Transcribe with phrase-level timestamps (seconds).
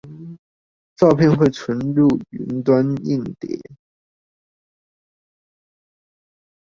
[0.95, 3.59] 照片會存入雲端硬碟